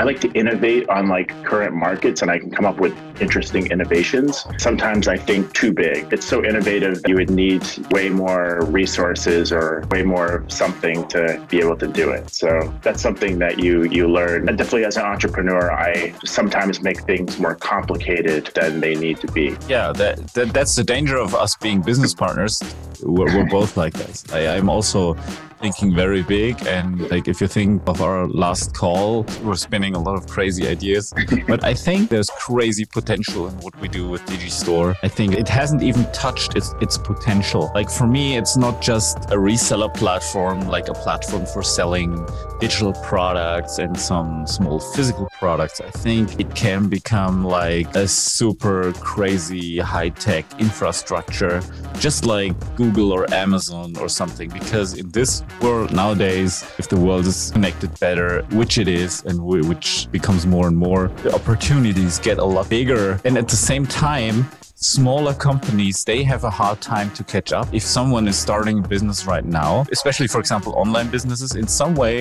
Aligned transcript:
I 0.00 0.04
like 0.04 0.20
to 0.22 0.32
innovate 0.32 0.88
on 0.88 1.08
like 1.08 1.28
current 1.44 1.74
markets 1.74 2.22
and 2.22 2.30
I 2.30 2.38
can 2.38 2.50
come 2.50 2.64
up 2.64 2.80
with 2.80 2.96
interesting 3.20 3.66
innovations. 3.66 4.46
Sometimes 4.56 5.08
I 5.08 5.18
think 5.18 5.52
too 5.52 5.74
big. 5.74 6.10
It's 6.10 6.24
so 6.24 6.42
innovative, 6.42 7.02
you 7.06 7.16
would 7.16 7.28
need 7.28 7.62
way 7.90 8.08
more 8.08 8.64
resources 8.64 9.52
or 9.52 9.84
way 9.90 10.02
more 10.02 10.42
something 10.48 11.06
to 11.08 11.44
be 11.50 11.60
able 11.60 11.76
to 11.76 11.86
do 11.86 12.12
it. 12.12 12.30
So 12.30 12.72
that's 12.80 13.02
something 13.02 13.38
that 13.40 13.58
you 13.58 13.82
you 13.84 14.08
learn. 14.08 14.48
And 14.48 14.56
definitely 14.56 14.86
as 14.86 14.96
an 14.96 15.04
entrepreneur, 15.04 15.70
I 15.70 16.14
sometimes 16.24 16.80
make 16.80 17.02
things 17.02 17.38
more 17.38 17.54
complicated 17.54 18.46
than 18.54 18.80
they 18.80 18.94
need 18.94 19.20
to 19.20 19.26
be. 19.26 19.54
Yeah, 19.68 19.92
that, 19.92 20.28
that 20.28 20.54
that's 20.54 20.76
the 20.76 20.84
danger 20.84 21.18
of 21.18 21.34
us 21.34 21.56
being 21.56 21.82
business 21.82 22.14
partners. 22.14 22.58
We're, 23.02 23.36
we're 23.36 23.50
both 23.58 23.76
like 23.76 23.92
this. 23.92 24.24
I, 24.32 24.56
I'm 24.56 24.70
also 24.70 25.14
thinking 25.60 25.94
very 25.94 26.22
big. 26.22 26.66
And 26.66 27.10
like, 27.10 27.28
if 27.28 27.40
you 27.40 27.46
think 27.46 27.82
of 27.86 28.00
our 28.00 28.26
last 28.26 28.74
call, 28.74 29.24
we're 29.42 29.54
spinning 29.54 29.89
a 29.94 29.98
lot 29.98 30.16
of 30.16 30.26
crazy 30.26 30.66
ideas. 30.66 31.12
but 31.48 31.64
I 31.64 31.74
think 31.74 32.10
there's 32.10 32.30
crazy 32.30 32.84
potential 32.84 33.48
in 33.48 33.54
what 33.58 33.78
we 33.80 33.88
do 33.88 34.08
with 34.08 34.24
Digistore. 34.26 34.96
I 35.02 35.08
think 35.08 35.34
it 35.34 35.48
hasn't 35.48 35.82
even 35.82 36.04
touched 36.12 36.56
its, 36.56 36.74
its 36.80 36.98
potential. 36.98 37.70
Like 37.74 37.90
for 37.90 38.06
me, 38.06 38.36
it's 38.36 38.56
not 38.56 38.80
just 38.80 39.18
a 39.30 39.36
reseller 39.36 39.92
platform, 39.94 40.68
like 40.68 40.88
a 40.88 40.94
platform 40.94 41.46
for 41.46 41.62
selling 41.62 42.26
digital 42.60 42.92
products 42.92 43.78
and 43.78 43.98
some 43.98 44.46
small 44.46 44.78
physical 44.78 45.28
products. 45.38 45.80
I 45.80 45.90
think 45.90 46.38
it 46.38 46.54
can 46.54 46.88
become 46.88 47.44
like 47.44 47.94
a 47.96 48.06
super 48.06 48.92
crazy 48.94 49.78
high 49.78 50.10
tech 50.10 50.44
infrastructure, 50.60 51.62
just 51.98 52.26
like 52.26 52.52
Google 52.76 53.12
or 53.12 53.32
Amazon 53.32 53.96
or 53.98 54.08
something. 54.08 54.48
Because 54.50 54.94
in 54.98 55.10
this 55.10 55.42
world 55.60 55.92
nowadays, 55.92 56.64
if 56.78 56.88
the 56.88 56.96
world 56.96 57.26
is 57.26 57.50
connected 57.50 57.98
better, 57.98 58.42
which 58.52 58.78
it 58.78 58.88
is, 58.88 59.22
and 59.24 59.40
which 59.70 60.08
becomes 60.10 60.42
more 60.46 60.66
and 60.66 60.76
more, 60.76 61.02
the 61.22 61.32
opportunities 61.32 62.18
get 62.18 62.38
a 62.38 62.44
lot 62.44 62.68
bigger. 62.68 63.20
And 63.24 63.38
at 63.38 63.46
the 63.48 63.60
same 63.70 63.86
time, 63.86 64.36
smaller 64.74 65.34
companies 65.34 66.04
they 66.04 66.24
have 66.24 66.42
a 66.44 66.50
hard 66.50 66.80
time 66.80 67.08
to 67.12 67.22
catch 67.22 67.52
up. 67.52 67.66
If 67.72 67.84
someone 67.84 68.26
is 68.26 68.36
starting 68.36 68.76
a 68.84 68.88
business 68.94 69.26
right 69.26 69.44
now 69.44 69.84
especially 69.92 70.26
for 70.26 70.40
example 70.40 70.72
online 70.84 71.08
businesses 71.10 71.50
in 71.54 71.66
some 71.66 71.94
way 71.94 72.14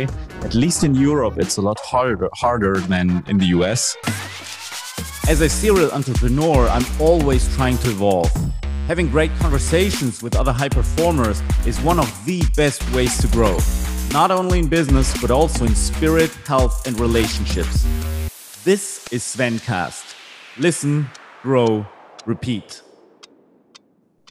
at 0.48 0.54
least 0.64 0.84
in 0.84 0.94
europe 0.94 1.36
it's 1.38 1.56
a 1.56 1.62
lot 1.62 1.80
harder 1.80 2.28
harder 2.34 2.76
than 2.92 3.24
in 3.32 3.38
the 3.38 3.48
us 3.48 3.96
as 5.34 5.40
a 5.40 5.48
serial 5.48 5.90
entrepreneur 5.92 6.68
i'm 6.68 6.88
always 7.00 7.44
trying 7.56 7.78
to 7.78 7.88
evolve. 7.92 8.30
Having 8.90 9.10
great 9.10 9.32
conversations 9.40 10.24
with 10.24 10.36
other 10.36 10.52
high 10.52 10.74
performers 10.82 11.44
is 11.66 11.80
one 11.82 12.00
of 12.00 12.10
the 12.26 12.44
best 12.58 12.82
ways 12.92 13.16
to 13.22 13.28
grow, 13.28 13.56
not 14.12 14.32
only 14.32 14.60
in 14.60 14.68
business, 14.68 15.16
but 15.22 15.30
also 15.30 15.66
in 15.66 15.76
spirit, 15.76 16.32
health, 16.46 16.88
and 16.88 17.00
relationships. 17.00 17.86
This 18.64 19.08
is 19.12 19.24
Svencast. 19.24 20.16
Listen, 20.58 21.08
grow, 21.44 21.86
repeat. 22.26 22.82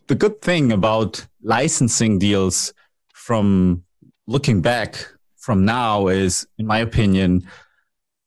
The 0.08 0.14
good 0.14 0.40
thing 0.42 0.72
about 0.72 1.26
licensing 1.42 2.18
deals 2.18 2.72
from 3.12 3.84
looking 4.26 4.62
back 4.62 5.06
from 5.36 5.64
now 5.64 6.08
is, 6.08 6.46
in 6.58 6.66
my 6.66 6.78
opinion, 6.78 7.48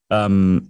um, 0.09 0.69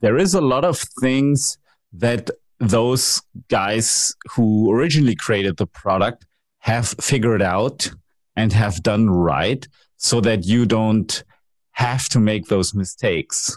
there 0.00 0.16
is 0.16 0.34
a 0.34 0.40
lot 0.40 0.64
of 0.64 0.78
things 1.00 1.58
that 1.92 2.30
those 2.60 3.20
guys 3.48 4.14
who 4.30 4.70
originally 4.72 5.16
created 5.16 5.56
the 5.56 5.66
product 5.66 6.24
have 6.58 6.88
figured 7.00 7.42
out 7.42 7.90
and 8.36 8.52
have 8.52 8.82
done 8.82 9.10
right 9.10 9.66
so 10.04 10.20
that 10.20 10.44
you 10.44 10.66
don't 10.66 11.24
have 11.72 12.10
to 12.10 12.20
make 12.20 12.48
those 12.48 12.74
mistakes 12.74 13.56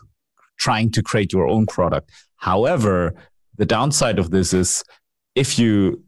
trying 0.58 0.90
to 0.90 1.04
create 1.04 1.34
your 1.34 1.46
own 1.46 1.66
product. 1.66 2.10
However, 2.38 3.14
the 3.58 3.66
downside 3.66 4.18
of 4.18 4.32
this 4.32 4.54
is 4.54 4.82
if 5.36 5.60
you 5.60 6.02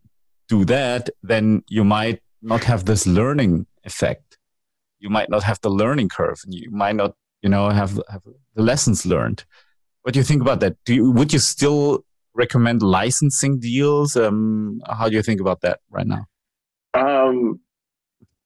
do 0.48 0.64
that, 0.64 1.10
then 1.22 1.62
you 1.68 1.84
might 1.84 2.22
not 2.42 2.64
have 2.64 2.86
this 2.86 3.06
learning 3.06 3.66
effect. 3.84 4.38
You 5.00 5.10
might 5.10 5.30
not 5.30 5.44
have 5.44 5.60
the 5.60 5.70
learning 5.70 6.08
curve 6.08 6.40
and 6.46 6.54
you 6.54 6.72
might 6.72 6.96
not, 6.96 7.16
you 7.42 7.50
know, 7.50 7.70
have, 7.70 8.00
have 8.10 8.24
the 8.56 8.64
lessons 8.64 9.06
learned. 9.06 9.44
What 10.04 10.14
do 10.14 10.22
you 10.22 10.24
think 10.24 10.42
about 10.42 10.62
that? 10.62 10.78
Do 10.86 10.96
you, 10.96 11.12
would 11.12 11.34
you 11.34 11.40
still 11.40 12.06
recommend 12.34 12.82
licensing 12.82 13.60
deals? 13.60 14.16
Um, 14.16 14.80
how 14.90 15.10
do 15.10 15.16
you 15.16 15.22
think 15.22 15.42
about 15.42 15.60
that 15.62 15.82
right 15.90 16.08
now? 16.08 16.28
Um, 16.94 17.60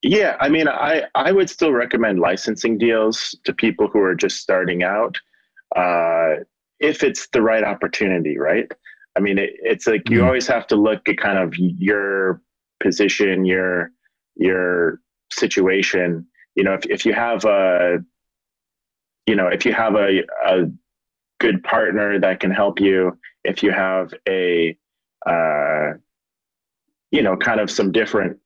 yeah, 0.03 0.35
I 0.41 0.49
mean, 0.49 0.67
I, 0.67 1.03
I 1.15 1.31
would 1.31 1.49
still 1.49 1.71
recommend 1.71 2.19
licensing 2.19 2.77
deals 2.77 3.35
to 3.45 3.53
people 3.53 3.87
who 3.87 3.99
are 4.01 4.15
just 4.15 4.41
starting 4.41 4.83
out 4.83 5.17
uh, 5.77 6.43
if 6.79 7.03
it's 7.03 7.27
the 7.29 7.41
right 7.41 7.63
opportunity, 7.63 8.37
right? 8.37 8.69
I 9.15 9.21
mean, 9.21 9.37
it, 9.37 9.51
it's 9.61 9.87
like 9.87 10.09
you 10.09 10.19
mm. 10.19 10.25
always 10.25 10.45
have 10.47 10.67
to 10.67 10.75
look 10.75 11.07
at 11.07 11.17
kind 11.17 11.37
of 11.37 11.55
your 11.57 12.41
position, 12.81 13.45
your 13.45 13.91
your 14.35 14.99
situation. 15.31 16.27
You 16.55 16.65
know, 16.65 16.73
if, 16.73 16.85
if 16.87 17.05
you 17.05 17.13
have 17.13 17.45
a, 17.45 17.99
you 19.25 19.35
know, 19.35 19.47
if 19.47 19.65
you 19.65 19.71
have 19.71 19.95
a, 19.95 20.23
a 20.45 20.65
good 21.39 21.63
partner 21.63 22.19
that 22.19 22.41
can 22.41 22.51
help 22.51 22.81
you, 22.81 23.17
if 23.45 23.63
you 23.63 23.71
have 23.71 24.13
a 24.27 24.77
uh, 25.25 25.93
you 27.11 27.21
know 27.21 27.37
kind 27.37 27.61
of 27.61 27.71
some 27.71 27.93
different 27.93 28.37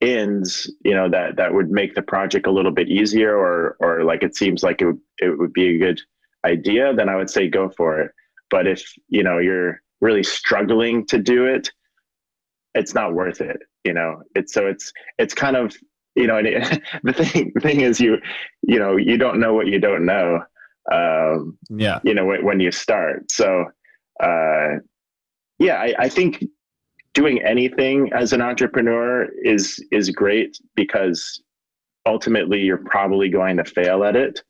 ends 0.00 0.72
you 0.82 0.94
know 0.94 1.10
that 1.10 1.36
that 1.36 1.52
would 1.52 1.70
make 1.70 1.94
the 1.94 2.02
project 2.02 2.46
a 2.46 2.50
little 2.50 2.70
bit 2.70 2.88
easier 2.88 3.36
or 3.36 3.76
or 3.80 4.02
like 4.04 4.22
it 4.22 4.34
seems 4.34 4.62
like 4.62 4.80
it 4.80 4.86
would, 4.86 5.00
it 5.18 5.38
would 5.38 5.52
be 5.52 5.74
a 5.74 5.78
good 5.78 6.00
idea 6.46 6.94
then 6.94 7.08
i 7.08 7.16
would 7.16 7.28
say 7.28 7.48
go 7.48 7.68
for 7.76 8.00
it. 8.00 8.10
But 8.48 8.66
if 8.66 8.82
you 9.08 9.22
know 9.22 9.38
you're 9.38 9.80
really 10.00 10.22
struggling 10.22 11.06
to 11.06 11.18
do 11.18 11.44
it 11.44 11.70
it's 12.74 12.94
not 12.94 13.14
worth 13.14 13.40
it 13.40 13.60
you 13.84 13.94
know? 13.94 14.22
It's 14.34 14.52
so 14.52 14.66
it's 14.66 14.92
it's 15.18 15.34
kind 15.34 15.56
of 15.56 15.76
you 16.14 16.26
know 16.26 16.36
it, 16.36 16.82
the 17.02 17.12
thing 17.12 17.52
the 17.54 17.60
thing 17.60 17.80
is 17.80 18.00
you 18.00 18.18
you 18.62 18.78
know 18.78 18.96
you 18.96 19.16
don't 19.16 19.40
know 19.40 19.54
what 19.54 19.66
you 19.66 19.78
don't 19.78 20.04
know 20.04 20.40
um 20.92 21.58
yeah. 21.68 22.00
you 22.04 22.14
know 22.14 22.24
when, 22.24 22.44
when 22.44 22.60
you 22.60 22.72
start. 22.72 23.30
So 23.30 23.66
uh, 24.22 24.80
yeah, 25.58 25.76
I, 25.76 25.94
I 25.98 26.08
think 26.08 26.44
doing 27.14 27.42
anything 27.42 28.10
as 28.12 28.32
an 28.32 28.40
entrepreneur 28.40 29.28
is 29.42 29.84
is 29.90 30.10
great 30.10 30.58
because 30.74 31.42
ultimately 32.06 32.60
you're 32.60 32.78
probably 32.78 33.28
going 33.28 33.56
to 33.56 33.64
fail 33.64 34.04
at 34.04 34.16
it 34.16 34.42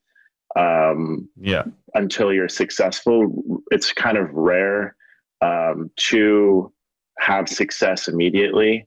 um, 0.56 1.28
yeah 1.36 1.64
until 1.94 2.32
you're 2.32 2.48
successful 2.48 3.62
it's 3.70 3.92
kind 3.92 4.16
of 4.16 4.32
rare 4.32 4.96
um, 5.40 5.90
to 5.96 6.72
have 7.18 7.48
success 7.48 8.08
immediately 8.08 8.86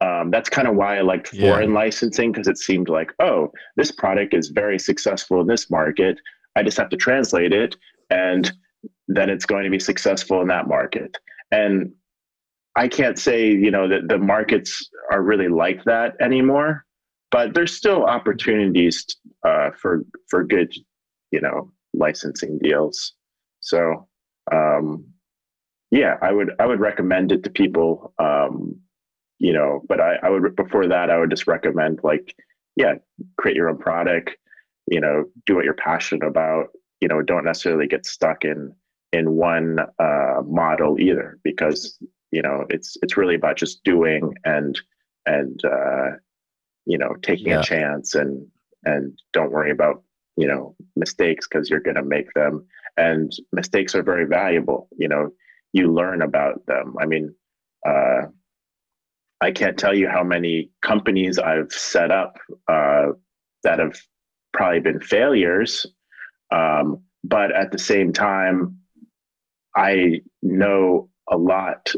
um, 0.00 0.30
that's 0.30 0.48
kind 0.48 0.68
of 0.68 0.74
why 0.74 0.98
i 0.98 1.00
liked 1.00 1.28
foreign 1.28 1.70
yeah. 1.70 1.76
licensing 1.76 2.32
because 2.32 2.48
it 2.48 2.58
seemed 2.58 2.88
like 2.88 3.12
oh 3.20 3.50
this 3.76 3.90
product 3.90 4.34
is 4.34 4.48
very 4.48 4.78
successful 4.78 5.40
in 5.40 5.46
this 5.46 5.70
market 5.70 6.18
i 6.54 6.62
just 6.62 6.76
have 6.76 6.90
to 6.90 6.96
translate 6.96 7.52
it 7.52 7.76
and 8.10 8.52
then 9.08 9.30
it's 9.30 9.46
going 9.46 9.64
to 9.64 9.70
be 9.70 9.78
successful 9.78 10.40
in 10.40 10.48
that 10.48 10.68
market. 10.68 11.16
And 11.50 11.92
I 12.76 12.88
can't 12.88 13.18
say, 13.18 13.48
you 13.48 13.70
know, 13.70 13.88
that 13.88 14.08
the 14.08 14.18
markets 14.18 14.88
are 15.10 15.22
really 15.22 15.48
like 15.48 15.82
that 15.84 16.14
anymore, 16.20 16.84
but 17.30 17.54
there's 17.54 17.74
still 17.74 18.04
opportunities 18.04 19.04
uh, 19.44 19.70
for 19.80 20.04
for 20.28 20.44
good, 20.44 20.74
you 21.30 21.40
know, 21.40 21.72
licensing 21.94 22.58
deals. 22.62 23.14
So, 23.60 24.06
um, 24.52 25.06
yeah, 25.90 26.16
I 26.20 26.32
would 26.32 26.50
I 26.60 26.66
would 26.66 26.80
recommend 26.80 27.32
it 27.32 27.44
to 27.44 27.50
people. 27.50 28.12
Um, 28.18 28.78
you 29.38 29.52
know, 29.52 29.82
but 29.88 30.00
I, 30.00 30.16
I 30.22 30.30
would 30.30 30.54
before 30.56 30.86
that 30.88 31.10
I 31.10 31.18
would 31.18 31.30
just 31.30 31.46
recommend 31.46 32.00
like, 32.02 32.34
yeah, 32.76 32.94
create 33.38 33.56
your 33.56 33.70
own 33.70 33.78
product. 33.78 34.36
You 34.86 35.00
know, 35.00 35.24
do 35.46 35.56
what 35.56 35.64
you're 35.64 35.74
passionate 35.74 36.26
about. 36.26 36.68
You 37.00 37.08
know, 37.08 37.22
don't 37.22 37.44
necessarily 37.44 37.86
get 37.86 38.04
stuck 38.06 38.44
in 38.44 38.74
in 39.12 39.32
one 39.32 39.78
uh, 39.98 40.42
model 40.44 41.00
either 41.00 41.38
because 41.42 41.98
you 42.30 42.42
know 42.42 42.64
it's 42.68 42.96
it's 43.02 43.16
really 43.16 43.34
about 43.34 43.56
just 43.56 43.82
doing 43.84 44.34
and 44.44 44.80
and 45.26 45.60
uh, 45.64 46.10
you 46.84 46.98
know 46.98 47.14
taking 47.22 47.48
yeah. 47.48 47.60
a 47.60 47.62
chance 47.62 48.14
and 48.14 48.46
and 48.84 49.18
don't 49.32 49.52
worry 49.52 49.70
about 49.70 50.02
you 50.36 50.46
know 50.46 50.74
mistakes 50.96 51.46
because 51.48 51.70
you're 51.70 51.80
going 51.80 51.96
to 51.96 52.02
make 52.02 52.32
them 52.34 52.66
and 52.96 53.32
mistakes 53.52 53.94
are 53.94 54.02
very 54.02 54.26
valuable 54.26 54.88
you 54.96 55.08
know 55.08 55.30
you 55.72 55.92
learn 55.92 56.22
about 56.22 56.64
them 56.66 56.94
i 57.00 57.06
mean 57.06 57.34
uh, 57.86 58.22
i 59.40 59.50
can't 59.50 59.78
tell 59.78 59.94
you 59.94 60.08
how 60.08 60.22
many 60.22 60.70
companies 60.82 61.38
i've 61.38 61.72
set 61.72 62.10
up 62.10 62.36
uh, 62.68 63.06
that 63.62 63.78
have 63.78 63.98
probably 64.52 64.80
been 64.80 65.00
failures 65.00 65.86
um, 66.52 67.02
but 67.24 67.50
at 67.52 67.72
the 67.72 67.78
same 67.78 68.12
time 68.12 68.78
I 69.76 70.22
know 70.42 71.10
a 71.30 71.36
lot 71.36 71.92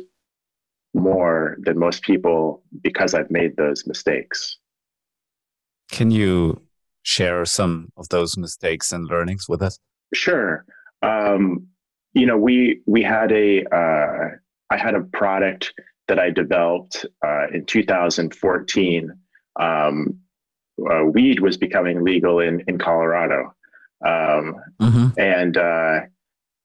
more 0.94 1.56
than 1.61 1.79
most 1.79 2.02
people 2.02 2.62
because 2.82 3.14
I've 3.14 3.31
made 3.31 3.56
those 3.56 3.87
mistakes. 3.87 4.58
Can 5.90 6.11
you 6.11 6.62
share 7.02 7.44
some 7.44 7.90
of 7.96 8.08
those 8.08 8.37
mistakes 8.37 8.93
and 8.93 9.06
learnings 9.08 9.49
with 9.49 9.62
us? 9.62 9.79
Sure. 10.14 10.64
um, 11.02 11.69
you 12.14 12.26
know, 12.26 12.37
we 12.37 12.81
we 12.87 13.02
had 13.02 13.31
a 13.32 13.64
uh, 13.75 14.37
I 14.70 14.76
had 14.76 14.94
a 14.94 15.02
product 15.02 15.73
that 16.08 16.19
I 16.19 16.31
developed 16.31 17.06
uh, 17.25 17.46
in 17.52 17.64
2014. 17.67 19.12
Um, 19.61 20.19
uh, 20.91 21.05
weed 21.05 21.41
was 21.41 21.56
becoming 21.56 22.02
legal 22.02 22.41
in 22.41 22.62
in 22.67 22.79
Colorado, 22.79 23.55
um, 24.05 24.56
mm-hmm. 24.81 25.08
and 25.19 25.56
uh, 25.56 26.00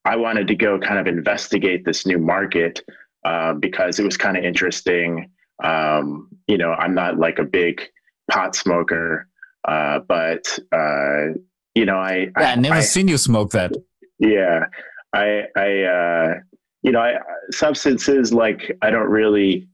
I 0.04 0.16
wanted 0.16 0.48
to 0.48 0.54
go 0.54 0.78
kind 0.78 0.98
of 0.98 1.06
investigate 1.06 1.84
this 1.84 2.06
new 2.06 2.18
market 2.18 2.82
uh, 3.24 3.54
because 3.54 3.98
it 3.98 4.04
was 4.04 4.16
kind 4.16 4.36
of 4.36 4.44
interesting. 4.44 5.30
Um, 5.62 6.28
you 6.46 6.58
know, 6.58 6.72
I'm 6.72 6.94
not 6.94 7.18
like 7.18 7.38
a 7.38 7.44
big 7.44 7.82
pot 8.30 8.54
smoker, 8.56 9.28
uh, 9.66 10.00
but 10.00 10.58
uh, 10.72 11.34
you 11.74 11.84
know, 11.84 11.96
I 11.96 12.28
yeah, 12.38 12.52
I, 12.52 12.54
never 12.56 12.74
I, 12.76 12.80
seen 12.80 13.08
you 13.08 13.18
smoke 13.18 13.50
that. 13.52 13.72
Yeah, 14.18 14.66
I, 15.14 15.44
I, 15.56 15.82
uh, 15.82 16.34
you 16.82 16.92
know, 16.92 17.00
I, 17.00 17.18
substances 17.50 18.32
like 18.32 18.76
I 18.82 18.90
don't 18.90 19.08
really, 19.08 19.68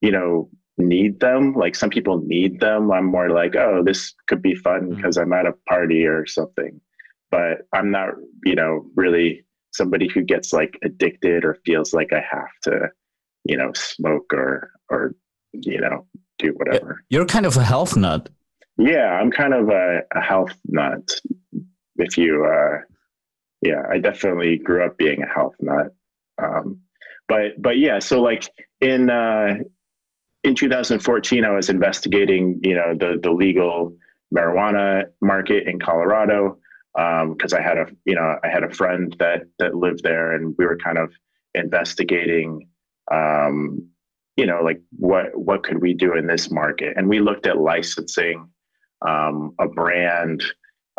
you 0.00 0.10
know, 0.10 0.50
need 0.78 1.20
them. 1.20 1.54
Like 1.54 1.74
some 1.74 1.90
people 1.90 2.22
need 2.24 2.60
them. 2.60 2.90
I'm 2.90 3.06
more 3.06 3.30
like, 3.30 3.56
oh, 3.56 3.82
this 3.84 4.14
could 4.26 4.42
be 4.42 4.54
fun 4.54 4.94
because 4.94 5.16
mm-hmm. 5.16 5.32
I'm 5.32 5.46
at 5.46 5.52
a 5.52 5.54
party 5.68 6.06
or 6.06 6.26
something. 6.26 6.80
But 7.30 7.58
I'm 7.72 7.90
not, 7.90 8.10
you 8.44 8.54
know, 8.54 8.86
really 8.96 9.44
somebody 9.72 10.08
who 10.08 10.22
gets 10.22 10.52
like 10.52 10.78
addicted 10.82 11.44
or 11.44 11.58
feels 11.64 11.92
like 11.92 12.12
I 12.12 12.22
have 12.30 12.50
to, 12.64 12.88
you 13.44 13.56
know, 13.56 13.72
smoke 13.74 14.32
or 14.32 14.70
or 14.88 15.14
you 15.52 15.80
know 15.80 16.06
do 16.38 16.52
whatever. 16.56 17.02
You're 17.08 17.26
kind 17.26 17.46
of 17.46 17.56
a 17.56 17.64
health 17.64 17.96
nut. 17.96 18.28
Yeah, 18.78 19.12
I'm 19.12 19.30
kind 19.30 19.54
of 19.54 19.68
a, 19.68 20.00
a 20.14 20.20
health 20.20 20.54
nut. 20.66 21.10
If 21.96 22.16
you, 22.16 22.46
uh, 22.46 22.78
yeah, 23.60 23.82
I 23.90 23.98
definitely 23.98 24.56
grew 24.56 24.84
up 24.84 24.96
being 24.96 25.22
a 25.22 25.28
health 25.28 25.54
nut. 25.60 25.94
Um, 26.42 26.80
but 27.28 27.60
but 27.60 27.78
yeah, 27.78 27.98
so 27.98 28.22
like 28.22 28.48
in 28.80 29.10
uh, 29.10 29.56
in 30.44 30.54
2014, 30.54 31.44
I 31.44 31.50
was 31.50 31.68
investigating, 31.68 32.60
you 32.62 32.74
know, 32.74 32.94
the 32.98 33.20
the 33.22 33.30
legal 33.30 33.94
marijuana 34.34 35.04
market 35.20 35.66
in 35.66 35.78
Colorado 35.78 36.58
because 36.94 37.52
um, 37.52 37.58
I 37.58 37.62
had 37.62 37.78
a 37.78 37.86
you 38.04 38.14
know 38.14 38.38
I 38.42 38.48
had 38.48 38.64
a 38.64 38.74
friend 38.74 39.14
that 39.18 39.42
that 39.58 39.74
lived 39.74 40.02
there, 40.02 40.32
and 40.32 40.54
we 40.58 40.66
were 40.66 40.76
kind 40.76 40.98
of 40.98 41.12
investigating, 41.54 42.68
um, 43.12 43.88
you 44.36 44.46
know, 44.46 44.62
like 44.62 44.80
what 44.98 45.36
what 45.38 45.62
could 45.62 45.80
we 45.80 45.94
do 45.94 46.16
in 46.16 46.26
this 46.26 46.50
market, 46.50 46.96
and 46.96 47.08
we 47.08 47.20
looked 47.20 47.46
at 47.46 47.58
licensing 47.58 48.48
um, 49.06 49.54
a 49.60 49.68
brand. 49.68 50.42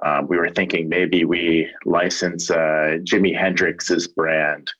Um, 0.04 0.28
we 0.28 0.38
were 0.38 0.50
thinking 0.50 0.90
maybe 0.90 1.26
we 1.26 1.70
license 1.86 2.50
uh, 2.50 2.98
Jimi 3.04 3.38
Hendrix's 3.38 4.08
brand 4.08 4.72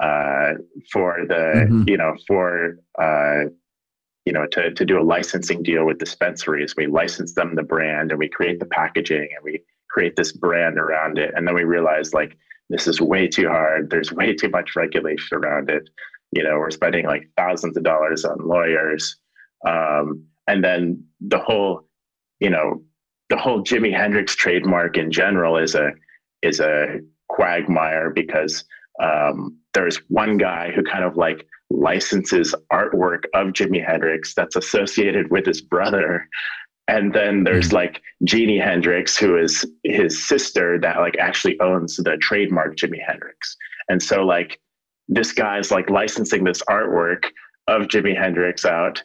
uh, 0.00 0.54
for 0.92 1.24
the 1.28 1.66
mm-hmm. 1.68 1.84
you 1.88 1.96
know 1.96 2.16
for 2.26 2.78
uh, 2.98 3.50
you 4.24 4.32
know 4.32 4.46
to 4.46 4.72
to 4.72 4.84
do 4.84 5.00
a 5.00 5.02
licensing 5.02 5.62
deal 5.62 5.84
with 5.84 5.98
dispensaries. 5.98 6.74
We 6.76 6.86
license 6.86 7.34
them 7.34 7.54
the 7.54 7.62
brand 7.62 8.10
and 8.10 8.18
we 8.18 8.28
create 8.28 8.60
the 8.60 8.66
packaging 8.66 9.28
and 9.34 9.44
we 9.44 9.60
create 9.92 10.16
this 10.16 10.32
brand 10.32 10.78
around 10.78 11.18
it. 11.18 11.32
And 11.34 11.46
then 11.46 11.54
we 11.54 11.64
realized 11.64 12.14
like 12.14 12.36
this 12.68 12.86
is 12.86 13.00
way 13.00 13.26
too 13.26 13.48
hard. 13.48 13.90
There's 13.90 14.12
way 14.12 14.34
too 14.34 14.48
much 14.48 14.76
regulation 14.76 15.38
around 15.38 15.70
it. 15.70 15.88
You 16.32 16.44
know, 16.44 16.58
we're 16.58 16.70
spending 16.70 17.06
like 17.06 17.28
thousands 17.36 17.76
of 17.76 17.82
dollars 17.82 18.24
on 18.24 18.38
lawyers. 18.46 19.16
Um, 19.66 20.24
and 20.46 20.62
then 20.62 21.04
the 21.20 21.38
whole, 21.38 21.88
you 22.38 22.50
know, 22.50 22.82
the 23.28 23.36
whole 23.36 23.62
Jimi 23.62 23.94
Hendrix 23.94 24.34
trademark 24.34 24.96
in 24.96 25.10
general 25.10 25.56
is 25.56 25.74
a 25.74 25.90
is 26.42 26.60
a 26.60 27.00
quagmire 27.28 28.10
because 28.10 28.64
um, 29.02 29.56
there's 29.74 29.96
one 30.08 30.36
guy 30.36 30.72
who 30.74 30.82
kind 30.82 31.04
of 31.04 31.16
like 31.16 31.46
licenses 31.70 32.54
artwork 32.72 33.24
of 33.34 33.48
Jimi 33.48 33.84
Hendrix 33.84 34.34
that's 34.34 34.56
associated 34.56 35.30
with 35.30 35.46
his 35.46 35.60
brother 35.60 36.28
and 36.90 37.12
then 37.12 37.44
there's 37.44 37.68
mm-hmm. 37.68 37.76
like 37.76 38.02
Jeannie 38.24 38.58
Hendrix, 38.58 39.16
who 39.16 39.38
is 39.38 39.64
his 39.84 40.26
sister 40.26 40.76
that 40.80 40.98
like 40.98 41.16
actually 41.18 41.58
owns 41.60 41.96
the 41.96 42.16
trademark 42.20 42.76
Jimi 42.76 42.98
Hendrix. 43.06 43.56
And 43.88 44.02
so 44.02 44.24
like 44.24 44.60
this 45.08 45.32
guy's 45.32 45.70
like 45.70 45.88
licensing 45.88 46.42
this 46.42 46.62
artwork 46.68 47.26
of 47.68 47.82
Jimi 47.82 48.18
Hendrix 48.18 48.64
out, 48.64 49.04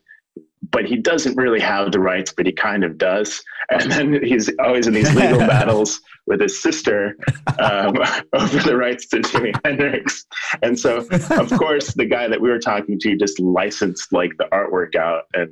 but 0.71 0.85
he 0.85 0.95
doesn't 0.95 1.37
really 1.37 1.59
have 1.59 1.91
the 1.91 1.99
rights, 1.99 2.33
but 2.35 2.47
he 2.47 2.51
kind 2.51 2.83
of 2.83 2.97
does. 2.97 3.43
And 3.69 3.91
then 3.91 4.23
he's 4.23 4.49
always 4.59 4.87
in 4.87 4.95
these 4.95 5.13
legal 5.13 5.37
battles 5.47 6.01
with 6.25 6.41
his 6.41 6.59
sister 6.59 7.15
um, 7.59 7.93
over 8.33 8.59
the 8.61 8.75
rights 8.75 9.05
to 9.09 9.17
Jimi 9.17 9.53
Hendrix. 9.63 10.25
And 10.63 10.79
so, 10.79 11.05
of 11.29 11.51
course, 11.51 11.93
the 11.93 12.05
guy 12.05 12.27
that 12.29 12.41
we 12.41 12.49
were 12.49 12.57
talking 12.57 12.97
to 13.01 13.15
just 13.15 13.39
licensed 13.39 14.11
like 14.11 14.31
the 14.39 14.45
artwork 14.45 14.95
out 14.95 15.25
and 15.35 15.51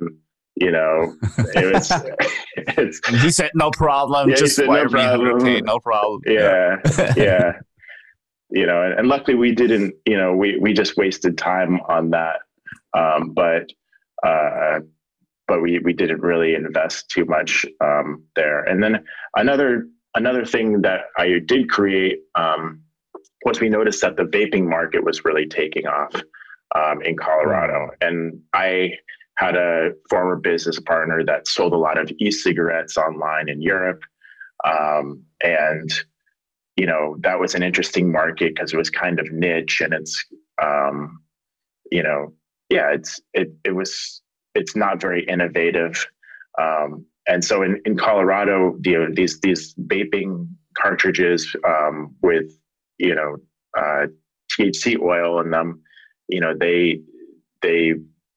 you 0.56 0.70
know, 0.70 1.16
it 1.54 1.74
was. 1.74 1.90
it's, 2.56 3.06
he 3.08 3.30
said 3.30 3.50
no 3.54 3.70
problem. 3.70 4.30
Yeah, 4.30 4.36
just 4.36 4.56
said, 4.56 4.68
no 4.68 4.88
problem. 4.88 5.42
Okay, 5.42 5.60
no 5.60 5.78
problem. 5.80 6.20
Yeah, 6.26 6.76
yeah. 7.16 7.52
you 8.50 8.66
know, 8.66 8.82
and, 8.82 8.98
and, 8.98 9.08
luckily 9.08 9.36
we 9.36 9.52
didn't. 9.52 9.94
You 10.06 10.16
know, 10.16 10.34
we 10.34 10.58
we 10.58 10.72
just 10.72 10.96
wasted 10.96 11.36
time 11.36 11.80
on 11.88 12.10
that. 12.10 12.40
Um, 12.96 13.32
but 13.34 13.70
uh, 14.24 14.80
but 15.48 15.60
we 15.60 15.80
we 15.80 15.92
didn't 15.92 16.20
really 16.20 16.54
invest 16.54 17.08
too 17.10 17.24
much 17.24 17.66
um, 17.80 18.24
there. 18.36 18.62
And 18.62 18.82
then 18.82 19.04
another 19.36 19.88
another 20.14 20.44
thing 20.44 20.82
that 20.82 21.06
I 21.18 21.40
did 21.44 21.68
create 21.68 22.20
um, 22.36 22.80
was 23.44 23.60
we 23.60 23.68
noticed 23.68 24.00
that 24.02 24.16
the 24.16 24.24
vaping 24.24 24.68
market 24.68 25.04
was 25.04 25.24
really 25.24 25.46
taking 25.46 25.86
off 25.86 26.14
um, 26.74 27.02
in 27.02 27.16
Colorado, 27.16 27.90
and 28.00 28.40
I 28.52 28.92
had 29.36 29.56
a 29.56 29.90
former 30.08 30.36
business 30.36 30.78
partner 30.80 31.24
that 31.24 31.48
sold 31.48 31.72
a 31.72 31.76
lot 31.76 31.98
of 31.98 32.10
e-cigarettes 32.18 32.96
online 32.96 33.48
in 33.48 33.60
Europe. 33.60 34.02
Um, 34.64 35.24
and, 35.42 35.90
you 36.76 36.86
know, 36.86 37.16
that 37.20 37.40
was 37.40 37.54
an 37.54 37.62
interesting 37.62 38.10
market 38.10 38.54
because 38.54 38.72
it 38.72 38.76
was 38.76 38.90
kind 38.90 39.18
of 39.18 39.30
niche 39.32 39.80
and 39.80 39.92
it's, 39.92 40.24
um, 40.62 41.20
you 41.90 42.02
know, 42.02 42.32
yeah, 42.70 42.92
it's, 42.92 43.20
it, 43.32 43.52
it 43.64 43.74
was, 43.74 44.22
it's 44.54 44.76
not 44.76 45.00
very 45.00 45.24
innovative. 45.24 46.06
Um, 46.60 47.04
and 47.26 47.44
so 47.44 47.62
in, 47.62 47.80
in 47.84 47.96
Colorado, 47.96 48.76
the, 48.80 49.12
these, 49.12 49.40
these 49.40 49.74
vaping 49.74 50.48
cartridges 50.78 51.54
um, 51.66 52.14
with, 52.22 52.52
you 52.98 53.14
know, 53.14 53.36
uh, 53.76 54.06
THC 54.52 55.00
oil 55.00 55.40
in 55.40 55.50
them, 55.50 55.82
you 56.28 56.40
know, 56.40 56.54
they, 56.58 57.00
they 57.60 57.94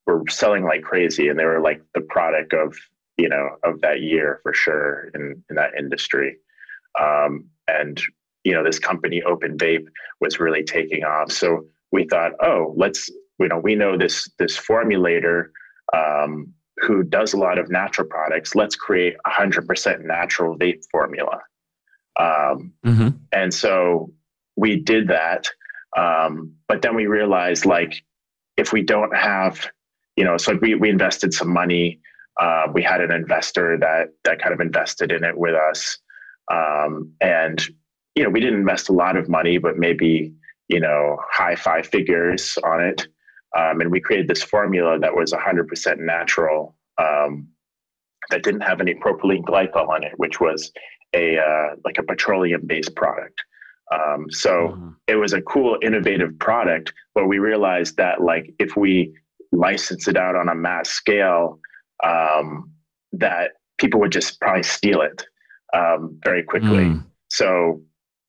were 0.08 0.24
selling 0.30 0.64
like 0.64 0.82
crazy 0.82 1.28
and 1.28 1.38
they 1.38 1.46
were 1.46 1.62
like 1.62 1.82
the 1.94 2.02
product 2.02 2.54
of 2.54 2.76
you 3.18 3.30
know 3.30 3.50
of 3.64 3.82
that 3.82 4.02
year 4.02 4.40
for 4.42 4.54
sure 4.54 5.12
in, 5.14 5.44
in 5.50 5.56
that 5.56 5.72
industry. 5.78 6.38
Um, 7.00 7.46
and 7.68 8.02
you 8.44 8.54
know 8.54 8.64
this 8.64 8.80
company 8.80 9.22
open 9.22 9.58
vape 9.58 9.86
was 10.22 10.40
really 10.40 10.64
taking 10.64 11.04
off. 11.04 11.32
So 11.32 11.66
we 11.92 12.06
thought 12.06 12.32
oh 12.42 12.74
let's 12.76 13.10
you 13.40 13.48
know 13.48 13.60
we 13.60 13.76
know 13.76 13.98
this 13.98 14.28
this 14.40 14.58
formulator 14.58 15.50
um, 15.94 16.54
who 16.78 17.04
does 17.04 17.34
a 17.34 17.38
lot 17.38 17.60
of 17.60 17.70
natural 17.70 18.08
products. 18.08 18.56
Let's 18.56 18.76
create 18.76 19.16
a 19.26 19.30
100% 19.30 20.06
natural 20.06 20.58
vape 20.58 20.84
formula. 20.92 21.42
Um, 22.20 22.74
mm-hmm. 22.86 23.10
and 23.32 23.54
so 23.54 24.12
we 24.56 24.76
did 24.76 25.08
that. 25.08 25.48
Um, 25.98 26.54
but 26.68 26.82
then 26.82 26.96
we 26.96 27.08
realized 27.08 27.66
like 27.66 28.04
if 28.58 28.74
we 28.74 28.84
don't 28.84 29.16
have 29.16 29.68
you 30.18 30.26
know, 30.26 30.38
so 30.38 30.58
we, 30.62 30.76
we 30.76 30.90
invested 30.90 31.34
some 31.34 31.50
money. 31.50 32.00
Uh, 32.40 32.68
we 32.74 32.84
had 32.84 33.02
an 33.02 33.12
investor 33.12 33.78
that 33.80 34.10
that 34.26 34.42
kind 34.42 34.54
of 34.54 34.60
invested 34.60 35.12
in 35.12 35.24
it 35.24 35.38
with 35.38 35.56
us, 35.56 35.98
um, 36.52 37.14
and 37.22 37.64
you 38.16 38.24
know, 38.24 38.30
we 38.30 38.40
didn't 38.40 38.60
invest 38.60 38.90
a 38.90 38.94
lot 38.94 39.16
of 39.16 39.30
money, 39.30 39.58
but 39.58 39.78
maybe 39.78 40.34
you 40.68 40.80
know, 40.80 41.18
high 41.32 41.56
five 41.56 41.88
figures 41.88 42.58
on 42.64 42.84
it. 42.84 43.08
Um, 43.58 43.82
and 43.82 43.92
we 43.92 44.00
created 44.00 44.28
this 44.28 44.44
formula 44.44 45.00
that 45.00 45.16
was 45.16 45.32
100% 45.32 45.98
natural, 46.00 46.76
um, 46.98 47.48
that 48.30 48.44
didn't 48.44 48.62
have 48.62 48.82
any 48.82 48.94
propylene 48.94 49.44
glycol 49.44 49.88
on 49.88 50.04
it, 50.04 50.12
which 50.18 50.42
was 50.42 50.72
a 51.16 51.38
uh, 51.38 51.76
like 51.86 51.98
a 51.98 52.04
petroleum-based 52.04 52.94
product. 52.96 53.42
Um, 53.94 54.26
so 54.30 54.50
mm-hmm. 54.50 54.90
it 55.08 55.16
was 55.16 55.32
a 55.32 55.42
cool, 55.42 55.78
innovative 55.82 56.38
product, 56.40 56.92
but 57.16 57.28
we 57.28 57.40
realized 57.40 57.96
that 57.98 58.22
like 58.22 58.54
if 58.60 58.76
we 58.76 59.16
license 59.52 60.08
it 60.08 60.18
out 60.18 60.36
on 60.36 60.50
a 60.50 60.56
mass 60.56 60.90
scale, 60.90 61.60
um, 62.04 62.72
that 63.14 63.52
people 63.78 64.00
would 64.00 64.12
just 64.12 64.40
probably 64.40 64.64
steal 64.64 65.02
it 65.02 65.26
um, 65.74 66.20
very 66.24 66.44
quickly. 66.44 66.86
Mm. 66.86 67.06
So, 67.30 67.82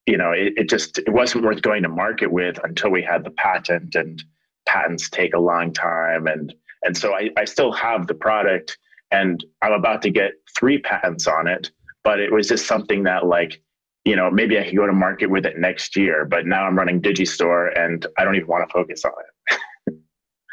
you 0.06 0.16
know, 0.16 0.32
it, 0.32 0.54
it 0.56 0.68
just 0.68 0.98
it 0.98 1.10
wasn't 1.10 1.44
worth 1.44 1.62
going 1.62 1.82
to 1.82 1.88
market 1.88 2.32
with 2.32 2.58
until 2.64 2.90
we 2.90 3.02
had 3.02 3.24
the 3.24 3.30
patent, 3.30 3.94
and 3.94 4.22
patents 4.66 5.08
take 5.10 5.34
a 5.34 5.40
long 5.40 5.72
time. 5.72 6.26
And 6.26 6.54
and 6.82 6.96
so 6.96 7.14
I, 7.14 7.30
I 7.36 7.44
still 7.44 7.72
have 7.72 8.06
the 8.06 8.14
product, 8.14 8.78
and 9.10 9.44
I'm 9.62 9.72
about 9.72 10.02
to 10.02 10.10
get 10.10 10.32
three 10.58 10.78
patents 10.78 11.26
on 11.26 11.46
it. 11.46 11.70
But 12.04 12.20
it 12.20 12.32
was 12.32 12.48
just 12.48 12.66
something 12.66 13.02
that 13.04 13.26
like 13.26 13.60
you 14.08 14.16
know, 14.16 14.30
maybe 14.30 14.58
I 14.58 14.64
can 14.64 14.74
go 14.74 14.86
to 14.86 14.92
market 14.92 15.26
with 15.26 15.44
it 15.44 15.58
next 15.58 15.94
year, 15.94 16.24
but 16.24 16.46
now 16.46 16.64
I'm 16.64 16.78
running 16.78 17.02
Digistore 17.02 17.78
and 17.78 18.06
I 18.16 18.24
don't 18.24 18.36
even 18.36 18.48
want 18.48 18.66
to 18.66 18.72
focus 18.72 19.04
on 19.04 19.12
it. 19.12 19.26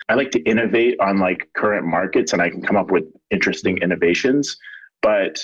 I 0.08 0.14
like 0.14 0.32
to 0.32 0.40
innovate 0.44 1.00
on 1.00 1.18
like 1.18 1.50
current 1.56 1.86
markets 1.86 2.34
and 2.34 2.42
I 2.42 2.50
can 2.50 2.62
come 2.62 2.76
up 2.76 2.92
with 2.92 3.06
interesting 3.32 3.78
innovations, 3.80 4.56
but 5.02 5.44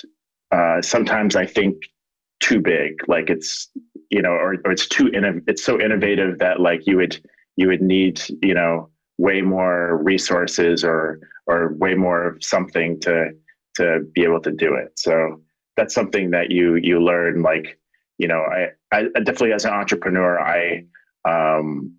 uh, 0.52 0.80
sometimes 0.82 1.34
I 1.34 1.46
think 1.46 1.76
too 2.40 2.60
big, 2.60 3.00
like 3.08 3.28
it's, 3.28 3.68
you 4.10 4.22
know, 4.22 4.30
or, 4.30 4.56
or 4.64 4.72
it's 4.72 4.86
too, 4.86 5.04
innov- 5.06 5.42
it's 5.46 5.64
so 5.64 5.80
innovative 5.80 6.38
that 6.38 6.60
like 6.60 6.86
you 6.86 6.96
would, 6.96 7.20
you 7.56 7.68
would 7.68 7.82
need, 7.82 8.20
you 8.42 8.54
know, 8.54 8.88
way 9.18 9.40
more 9.40 10.00
resources 10.02 10.84
or, 10.84 11.18
or 11.46 11.74
way 11.74 11.94
more 11.94 12.26
of 12.28 12.44
something 12.44 13.00
to, 13.00 13.30
to 13.76 14.00
be 14.14 14.22
able 14.22 14.40
to 14.40 14.52
do 14.52 14.74
it. 14.74 14.92
So 14.96 15.40
that's 15.76 15.94
something 15.94 16.30
that 16.30 16.50
you, 16.50 16.76
you 16.76 17.00
learn 17.02 17.42
like, 17.42 17.78
you 18.18 18.28
know, 18.28 18.42
I, 18.42 18.68
I 18.92 19.02
definitely 19.24 19.54
as 19.54 19.64
an 19.64 19.72
entrepreneur, 19.72 20.38
I 20.38 20.84
um, 21.24 21.94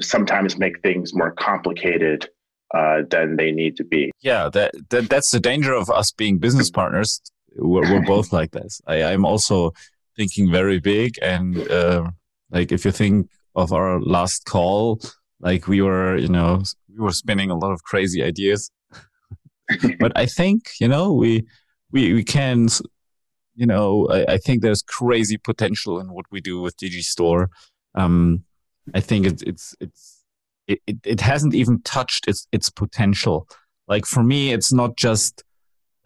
sometimes 0.00 0.58
make 0.58 0.80
things 0.82 1.14
more 1.14 1.32
complicated 1.32 2.28
uh, 2.74 3.02
than 3.10 3.36
they 3.36 3.52
need 3.52 3.76
to 3.76 3.84
be. 3.84 4.10
Yeah, 4.20 4.48
that, 4.50 4.72
that 4.90 5.08
that's 5.08 5.30
the 5.30 5.40
danger 5.40 5.72
of 5.72 5.90
us 5.90 6.10
being 6.10 6.38
business 6.38 6.70
partners. 6.70 7.20
We're, 7.56 7.82
we're 7.92 8.04
both 8.04 8.32
like 8.32 8.50
this. 8.50 8.80
I, 8.86 9.04
I'm 9.04 9.24
also 9.24 9.72
thinking 10.16 10.50
very 10.50 10.80
big, 10.80 11.16
and 11.22 11.56
uh, 11.70 12.10
like 12.50 12.72
if 12.72 12.84
you 12.84 12.90
think 12.90 13.28
of 13.54 13.72
our 13.72 14.00
last 14.00 14.44
call, 14.46 15.00
like 15.40 15.68
we 15.68 15.82
were, 15.82 16.16
you 16.16 16.28
know, 16.28 16.62
we 16.88 17.04
were 17.04 17.12
spinning 17.12 17.50
a 17.50 17.56
lot 17.56 17.72
of 17.72 17.84
crazy 17.84 18.22
ideas. 18.22 18.70
but 20.00 20.12
I 20.16 20.26
think 20.26 20.70
you 20.80 20.88
know 20.88 21.12
we 21.12 21.46
we 21.92 22.12
we 22.12 22.24
can 22.24 22.68
you 23.54 23.66
know, 23.66 24.08
I, 24.08 24.34
I, 24.34 24.38
think 24.38 24.62
there's 24.62 24.82
crazy 24.82 25.36
potential 25.36 26.00
in 26.00 26.12
what 26.12 26.26
we 26.30 26.40
do 26.40 26.60
with 26.60 26.76
Digistore. 26.76 27.48
Um, 27.94 28.44
I 28.92 29.00
think 29.00 29.26
it's 29.26 29.42
it's 29.42 29.74
it's 29.80 30.24
it, 30.66 30.80
it, 31.04 31.20
hasn't 31.20 31.54
even 31.54 31.82
touched 31.82 32.28
its 32.28 32.46
its 32.52 32.68
potential. 32.68 33.48
Like 33.86 34.06
for 34.06 34.22
me, 34.22 34.52
it's 34.52 34.72
not 34.72 34.96
just 34.96 35.42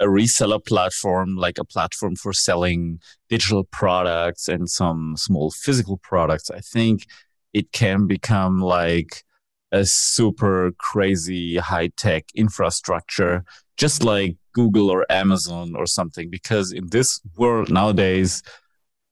a 0.00 0.06
reseller 0.06 0.64
platform, 0.64 1.36
like 1.36 1.58
a 1.58 1.64
platform 1.64 2.16
for 2.16 2.32
selling 2.32 3.00
digital 3.28 3.64
products 3.64 4.48
and 4.48 4.68
some 4.68 5.16
small 5.16 5.50
physical 5.50 5.98
products. 5.98 6.50
I 6.50 6.60
think 6.60 7.06
it 7.52 7.72
can 7.72 8.06
become 8.06 8.60
like 8.60 9.24
a 9.72 9.84
super 9.84 10.72
crazy 10.78 11.56
high 11.56 11.90
tech 11.96 12.24
infrastructure, 12.34 13.44
just 13.76 14.02
like 14.02 14.36
Google 14.52 14.90
or 14.90 15.04
Amazon 15.10 15.74
or 15.76 15.86
something. 15.86 16.30
Because 16.30 16.72
in 16.72 16.88
this 16.88 17.20
world 17.36 17.70
nowadays, 17.70 18.42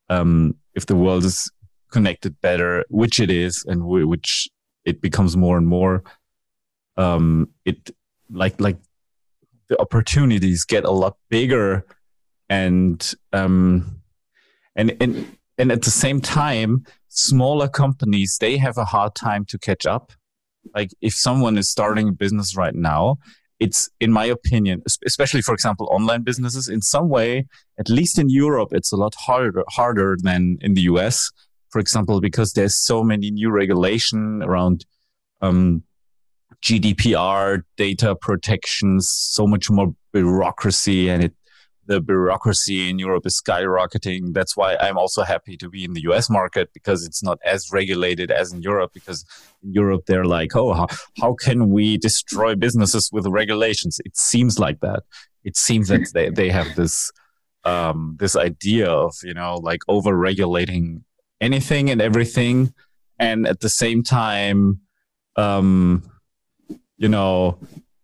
um, 0.08 0.54
if 0.75 0.87
the 0.87 0.96
world 0.96 1.25
is 1.25 1.50
connected 1.90 2.40
better, 2.40 2.84
which 2.88 3.20
it 3.20 3.30
is, 3.30 3.64
and 3.66 3.80
w- 3.80 4.08
which 4.08 4.48
it 4.84 5.00
becomes 5.00 5.36
more 5.36 5.56
and 5.58 5.66
more, 5.66 6.02
um, 6.96 7.48
it 7.64 7.90
like 8.30 8.60
like 8.60 8.78
the 9.68 9.80
opportunities 9.80 10.64
get 10.64 10.84
a 10.84 10.90
lot 10.90 11.16
bigger, 11.28 11.84
and 12.48 13.14
um, 13.32 14.00
and 14.74 14.96
and 15.00 15.36
and 15.58 15.72
at 15.72 15.82
the 15.82 15.90
same 15.90 16.20
time, 16.20 16.84
smaller 17.08 17.68
companies 17.68 18.38
they 18.40 18.56
have 18.56 18.78
a 18.78 18.84
hard 18.84 19.14
time 19.14 19.44
to 19.46 19.58
catch 19.58 19.86
up. 19.86 20.12
Like 20.74 20.90
if 21.00 21.14
someone 21.14 21.56
is 21.58 21.70
starting 21.70 22.08
a 22.08 22.12
business 22.12 22.56
right 22.56 22.74
now, 22.74 23.18
it's 23.58 23.88
in 24.00 24.12
my 24.12 24.26
opinion, 24.26 24.82
especially 25.06 25.42
for 25.42 25.54
example, 25.54 25.88
online 25.90 26.22
businesses 26.22 26.68
in 26.68 26.82
some 26.82 27.08
way, 27.08 27.46
at 27.78 27.88
least 27.88 28.18
in 28.18 28.28
Europe, 28.28 28.70
it's 28.72 28.92
a 28.92 28.96
lot 28.96 29.14
harder, 29.14 29.64
harder 29.68 30.16
than 30.20 30.58
in 30.60 30.74
the 30.74 30.82
US, 30.82 31.30
for 31.70 31.78
example, 31.78 32.20
because 32.20 32.52
there's 32.52 32.76
so 32.76 33.02
many 33.02 33.30
new 33.30 33.50
regulation 33.50 34.42
around, 34.42 34.85
um, 35.40 35.82
GDPR, 36.62 37.62
data 37.76 38.16
protections, 38.16 39.08
so 39.11 39.46
much 39.46 39.70
more 39.70 39.94
bureaucracy, 40.12 41.08
and 41.08 41.23
it 41.23 41.35
the 41.87 42.00
bureaucracy 42.00 42.90
in 42.90 42.99
Europe 42.99 43.26
is 43.26 43.40
skyrocketing. 43.40 44.32
That's 44.32 44.56
why 44.56 44.76
I'm 44.76 44.99
also 44.99 45.23
happy 45.23 45.56
to 45.58 45.68
be 45.68 45.85
in 45.85 45.92
the 45.92 46.02
US 46.02 46.28
market 46.28 46.70
because 46.73 47.06
it's 47.06 47.23
not 47.23 47.38
as 47.44 47.73
regulated 47.73 48.30
as 48.30 48.52
in 48.52 48.62
Europe. 48.62 48.92
Because 48.92 49.25
in 49.62 49.73
Europe, 49.73 50.04
they're 50.06 50.25
like, 50.25 50.56
oh, 50.56 50.75
how, 50.75 50.87
how 51.20 51.35
can 51.35 51.70
we 51.70 51.96
destroy 51.96 52.54
businesses 52.54 53.11
with 53.12 53.26
regulations? 53.26 54.00
It 54.04 54.16
seems 54.16 54.58
like 54.58 54.80
that. 54.80 55.04
It 55.44 55.56
seems 55.56 55.88
that 55.88 56.11
they, 56.12 56.30
they 56.30 56.50
have 56.50 56.75
this 56.75 57.11
um, 57.64 58.16
this 58.18 58.37
idea 58.37 58.88
of 58.88 59.14
you 59.23 59.35
know 59.35 59.56
like 59.56 59.80
over 59.88 60.16
regulating 60.16 61.04
anything 61.40 61.90
and 61.90 62.00
everything, 62.00 62.72
and 63.18 63.46
at 63.46 63.60
the 63.60 63.68
same 63.68 64.02
time, 64.02 64.80
um, 65.36 66.02
you 66.96 67.08
know, 67.08 67.58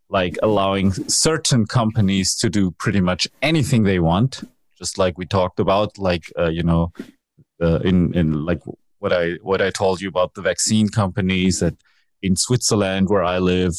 like 0.08 0.36
allowing 0.42 0.92
certain 1.08 1.66
companies 1.66 2.34
to 2.36 2.50
do 2.50 2.70
pretty 2.72 3.00
much 3.00 3.26
anything 3.40 3.82
they 3.84 3.98
want, 3.98 4.42
just 4.78 4.98
like 4.98 5.16
we 5.16 5.26
talked 5.26 5.58
about, 5.58 5.98
like 5.98 6.24
uh, 6.38 6.50
you 6.50 6.62
know, 6.62 6.92
uh, 7.62 7.78
in 7.80 8.14
in 8.14 8.44
like 8.44 8.60
what 8.98 9.12
I 9.12 9.32
what 9.42 9.62
I 9.62 9.70
told 9.70 10.00
you 10.00 10.08
about 10.08 10.34
the 10.34 10.42
vaccine 10.42 10.88
companies 10.88 11.60
that 11.60 11.74
in 12.22 12.36
Switzerland 12.36 13.08
where 13.08 13.24
I 13.24 13.38
live, 13.38 13.74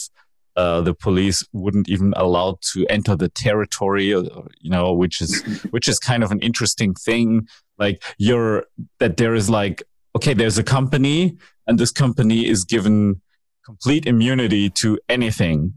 uh, 0.56 0.82
the 0.82 0.94
police 0.94 1.44
wouldn't 1.52 1.90
even 1.90 2.14
allow 2.16 2.58
to 2.74 2.86
enter 2.88 3.16
the 3.16 3.30
territory, 3.30 4.14
uh, 4.14 4.22
you 4.60 4.70
know, 4.70 4.94
which 4.94 5.22
is 5.22 5.44
which 5.72 5.88
is 5.88 6.00
kind 6.00 6.24
of 6.24 6.32
an 6.32 6.40
interesting 6.40 6.94
thing. 6.94 7.48
Like 7.78 8.04
you're 8.18 8.66
that 9.00 9.18
there 9.18 9.36
is 9.36 9.50
like 9.50 9.84
okay, 10.16 10.34
there's 10.34 10.58
a 10.58 10.64
company, 10.64 11.38
and 11.68 11.80
this 11.80 11.92
company 11.92 12.48
is 12.48 12.64
given 12.64 13.22
complete 13.66 14.06
immunity 14.06 14.70
to 14.70 15.00
anything 15.10 15.74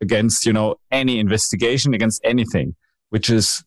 against 0.00 0.46
you 0.46 0.52
know 0.52 0.76
any 0.90 1.18
investigation 1.18 1.94
against 1.94 2.20
anything 2.24 2.74
which 3.10 3.28
is 3.28 3.62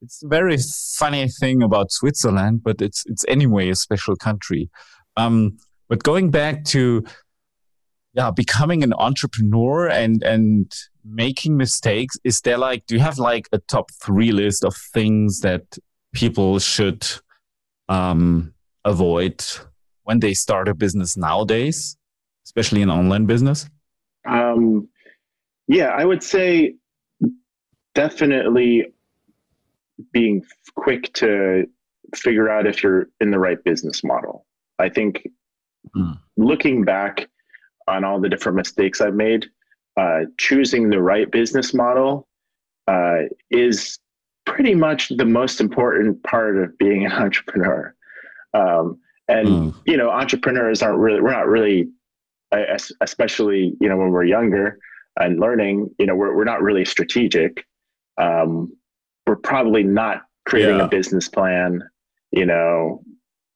it's 0.00 0.22
a 0.22 0.28
very 0.28 0.56
funny 0.96 1.28
thing 1.40 1.62
about 1.62 1.90
switzerland 1.90 2.62
but 2.62 2.80
it's 2.80 3.04
it's 3.06 3.24
anyway 3.28 3.68
a 3.68 3.74
special 3.74 4.16
country 4.16 4.70
um, 5.16 5.56
but 5.88 6.04
going 6.04 6.30
back 6.30 6.64
to 6.64 7.02
yeah 8.18 8.30
becoming 8.30 8.82
an 8.82 8.92
entrepreneur 8.98 9.88
and 9.88 10.22
and 10.22 10.74
making 11.04 11.56
mistakes 11.56 12.16
is 12.24 12.40
there 12.42 12.58
like 12.58 12.84
do 12.86 12.94
you 12.94 13.00
have 13.00 13.18
like 13.18 13.48
a 13.52 13.58
top 13.60 13.90
three 14.04 14.32
list 14.32 14.62
of 14.64 14.76
things 14.76 15.40
that 15.40 15.78
people 16.12 16.58
should 16.58 17.06
um, 17.88 18.52
avoid 18.84 19.42
when 20.02 20.20
they 20.20 20.34
start 20.34 20.68
a 20.68 20.74
business 20.74 21.16
nowadays 21.16 21.96
especially 22.44 22.82
an 22.82 22.90
online 22.90 23.24
business 23.24 23.70
um, 24.28 24.88
yeah, 25.68 25.88
I 25.88 26.04
would 26.04 26.22
say 26.22 26.74
definitely 27.94 28.92
being 30.12 30.44
quick 30.74 31.12
to 31.14 31.66
figure 32.14 32.48
out 32.48 32.66
if 32.66 32.82
you're 32.82 33.08
in 33.20 33.30
the 33.30 33.38
right 33.38 33.62
business 33.64 34.02
model. 34.02 34.46
I 34.78 34.88
think 34.88 35.28
mm. 35.96 36.18
looking 36.36 36.84
back 36.84 37.28
on 37.88 38.04
all 38.04 38.20
the 38.20 38.28
different 38.28 38.56
mistakes 38.56 39.00
I've 39.00 39.14
made, 39.14 39.46
uh, 39.96 40.20
choosing 40.38 40.90
the 40.90 41.00
right 41.00 41.30
business 41.30 41.74
model 41.74 42.28
uh, 42.86 43.22
is 43.50 43.98
pretty 44.46 44.74
much 44.74 45.08
the 45.10 45.24
most 45.24 45.60
important 45.60 46.22
part 46.22 46.56
of 46.56 46.76
being 46.78 47.06
an 47.06 47.12
entrepreneur. 47.24 47.94
Um, 48.54 48.98
and 49.28 49.48
mm. 49.48 49.74
you 49.86 49.96
know, 49.96 50.10
entrepreneurs 50.10 50.82
aren't 50.82 50.98
really 50.98 51.20
we're 51.20 51.32
not 51.32 51.48
really, 51.48 51.88
especially 53.00 53.76
you 53.80 53.88
know 53.88 53.96
when 53.96 54.10
we're 54.10 54.24
younger 54.24 54.78
and 55.18 55.40
learning, 55.40 55.90
you 55.98 56.06
know, 56.06 56.14
we're, 56.14 56.34
we're 56.34 56.44
not 56.44 56.62
really 56.62 56.84
strategic. 56.84 57.66
Um, 58.18 58.72
we're 59.26 59.36
probably 59.36 59.82
not 59.82 60.22
creating 60.46 60.78
yeah. 60.78 60.84
a 60.84 60.88
business 60.88 61.28
plan, 61.28 61.82
you 62.30 62.46
know, 62.46 63.02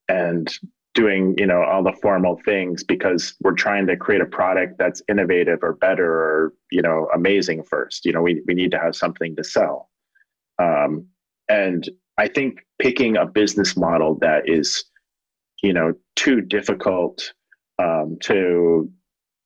and 0.09 0.53
doing, 0.95 1.35
you 1.39 1.47
know, 1.47 1.63
all 1.63 1.83
the 1.83 1.97
formal 2.03 2.41
things 2.45 2.85
because 2.85 3.35
we're 3.41 3.55
trying 3.55 3.87
to 3.87 3.97
create 3.97 4.21
a 4.21 4.27
product 4.27 4.77
that's 4.79 5.03
innovative 5.09 5.61
or 5.63 5.75
better 5.75 6.11
or, 6.11 6.53
you 6.71 6.83
know, 6.83 7.09
amazing 7.15 7.63
first. 7.63 8.05
You 8.05 8.13
know, 8.13 8.23
we, 8.23 8.43
we 8.47 8.55
need 8.55 8.71
to 8.73 8.79
have 8.79 8.95
something 8.95 9.35
to 9.37 9.45
sell. 9.45 9.89
Um, 10.59 11.07
and 11.49 11.89
I 12.19 12.29
think 12.29 12.61
picking 12.79 13.17
a 13.17 13.27
business 13.27 13.77
model 13.77 14.19
that 14.21 14.49
is, 14.49 14.85
you 15.63 15.73
know, 15.73 15.95
too 16.17 16.41
difficult 16.43 17.33
um, 17.79 18.19
to, 18.23 18.91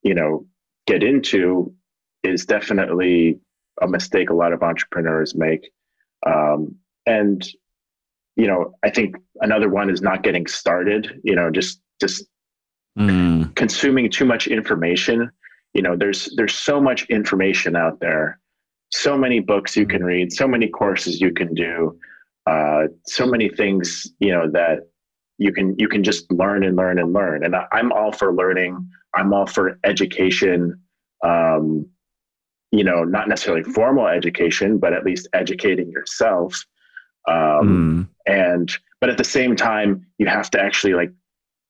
you 0.02 0.14
know, 0.14 0.46
get 0.86 1.02
into 1.02 1.72
is 2.22 2.44
definitely 2.44 3.38
a 3.82 3.86
mistake 3.86 4.30
a 4.30 4.34
lot 4.34 4.52
of 4.52 4.62
entrepreneurs 4.62 5.34
make. 5.34 5.70
Um, 6.26 6.76
and 7.06 7.46
you 8.36 8.46
know, 8.46 8.74
I 8.84 8.90
think 8.90 9.16
another 9.40 9.68
one 9.68 9.90
is 9.90 10.02
not 10.02 10.22
getting 10.22 10.46
started. 10.46 11.20
You 11.24 11.34
know, 11.34 11.50
just 11.50 11.80
just 12.00 12.24
mm. 12.98 13.54
consuming 13.56 14.10
too 14.10 14.24
much 14.24 14.46
information. 14.46 15.30
You 15.74 15.82
know, 15.82 15.96
there's 15.96 16.30
there's 16.36 16.54
so 16.54 16.80
much 16.80 17.04
information 17.10 17.76
out 17.76 18.00
there, 18.00 18.38
so 18.90 19.16
many 19.16 19.40
books 19.40 19.76
you 19.76 19.86
can 19.86 20.04
read, 20.04 20.32
so 20.32 20.46
many 20.46 20.68
courses 20.68 21.20
you 21.20 21.32
can 21.32 21.54
do. 21.54 21.98
uh, 22.46 22.84
so 23.06 23.26
many 23.26 23.48
things, 23.48 24.06
you 24.20 24.30
know, 24.32 24.48
that 24.50 24.88
you 25.38 25.52
can 25.52 25.74
you 25.78 25.88
can 25.88 26.02
just 26.02 26.30
learn 26.32 26.64
and 26.64 26.76
learn 26.76 26.98
and 26.98 27.12
learn. 27.12 27.44
And 27.44 27.54
I, 27.56 27.66
am 27.72 27.92
all 27.92 28.12
for 28.12 28.32
learning. 28.34 28.88
I'm 29.14 29.32
all 29.34 29.46
for 29.46 29.78
education. 29.84 30.80
Um, 31.24 31.86
you 32.72 32.84
know, 32.84 33.04
not 33.04 33.28
necessarily 33.28 33.62
formal 33.62 34.06
education, 34.06 34.78
but 34.78 34.92
at 34.92 35.04
least 35.04 35.28
educating 35.32 35.90
yourself. 35.90 36.64
Um, 37.26 38.08
mm. 38.26 38.32
And 38.32 38.72
but 39.00 39.10
at 39.10 39.18
the 39.18 39.24
same 39.24 39.56
time, 39.56 40.06
you 40.18 40.26
have 40.26 40.50
to 40.50 40.60
actually 40.60 40.94
like 40.94 41.12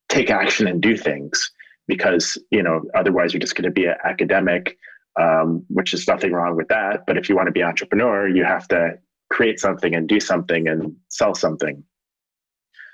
take 0.08 0.30
action 0.30 0.66
and 0.66 0.80
do 0.80 0.96
things 0.96 1.50
because 1.88 2.38
you 2.50 2.62
know 2.62 2.82
otherwise 2.94 3.32
you're 3.32 3.40
just 3.40 3.54
going 3.54 3.64
to 3.64 3.70
be 3.70 3.86
an 3.86 3.96
academic 4.04 4.76
um, 5.18 5.64
which 5.68 5.94
is 5.94 6.06
nothing 6.06 6.32
wrong 6.32 6.56
with 6.56 6.68
that. 6.68 7.04
But 7.06 7.16
if 7.16 7.28
you 7.28 7.36
want 7.36 7.46
to 7.46 7.52
be 7.52 7.62
an 7.62 7.68
entrepreneur 7.68 8.28
you 8.28 8.44
have 8.44 8.68
to 8.68 8.98
create 9.30 9.58
something 9.58 9.94
and 9.94 10.08
do 10.08 10.20
something 10.20 10.68
and 10.68 10.94
sell 11.08 11.34
something. 11.34 11.82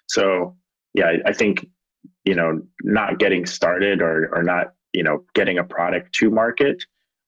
So 0.09 0.57
yeah 0.95 1.07
i, 1.07 1.31
I 1.31 1.33
think 1.33 1.66
you 2.25 2.35
know 2.35 2.61
not 2.83 3.19
getting 3.19 3.47
started 3.47 4.00
or 4.00 4.35
or 4.35 4.42
not 4.42 4.75
you 4.92 5.02
know 5.02 5.25
getting 5.35 5.59
a 5.59 5.64
product 5.64 6.14
to 6.16 6.31
market 6.31 6.85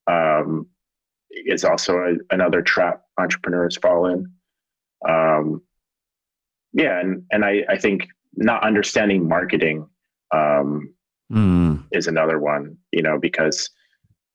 um, 0.06 0.66
is 1.30 1.64
also 1.64 1.96
a, 1.98 2.34
another 2.34 2.62
trap 2.62 3.02
entrepreneurs 3.18 3.76
fall 3.76 4.06
in 4.06 4.26
um, 5.08 5.62
yeah 6.72 7.00
and 7.00 7.24
and 7.30 7.44
i 7.44 7.62
i 7.68 7.76
think 7.78 8.06
not 8.36 8.64
understanding 8.64 9.28
marketing 9.28 9.86
um, 10.32 10.94
mm. 11.32 11.82
is 11.92 12.06
another 12.06 12.38
one, 12.38 12.76
you 12.92 13.02
know, 13.02 13.18
because 13.18 13.70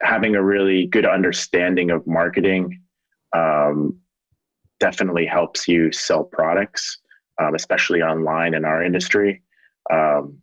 having 0.02 0.36
a 0.36 0.44
really 0.44 0.88
good 0.88 1.06
understanding 1.06 1.92
of 1.92 2.06
marketing 2.08 2.82
um, 3.36 4.00
definitely 4.80 5.26
helps 5.26 5.68
you 5.68 5.92
sell 5.92 6.24
products, 6.24 7.00
um, 7.42 7.56
especially 7.56 8.02
online 8.02 8.54
in 8.54 8.66
our 8.66 8.84
industry. 8.84 9.42
Um, 9.92 10.38